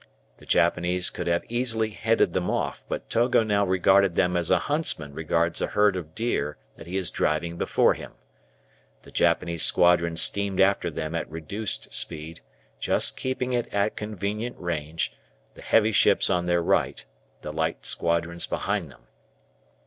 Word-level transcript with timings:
The 0.37 0.47
Japanese 0.47 1.11
could 1.11 1.27
have 1.27 1.45
easily 1.47 1.91
headed 1.91 2.33
them 2.33 2.49
off, 2.49 2.83
but 2.89 3.07
Togo 3.07 3.43
now 3.43 3.63
regarded 3.63 4.15
them 4.15 4.35
as 4.35 4.49
a 4.49 4.57
huntsman 4.57 5.13
regards 5.13 5.61
a 5.61 5.67
herd 5.67 5.95
of 5.95 6.15
deer 6.15 6.57
that 6.75 6.87
he 6.87 6.97
is 6.97 7.11
driving 7.11 7.55
before 7.55 7.93
him. 7.93 8.13
The 9.03 9.11
Japanese 9.11 9.61
squadron 9.61 10.17
steamed 10.17 10.59
after 10.59 10.89
them 10.89 11.13
at 11.13 11.29
reduced 11.29 11.93
speed, 11.93 12.41
just 12.79 13.15
keeping 13.15 13.55
at 13.55 13.95
convenient 13.95 14.55
range, 14.57 15.13
the 15.53 15.61
heavy 15.61 15.91
ships 15.91 16.31
on 16.31 16.47
their 16.47 16.63
right, 16.63 17.05
the 17.41 17.53
light 17.53 17.85
squadrons 17.85 18.47
behind 18.47 18.89
them. 18.89 19.03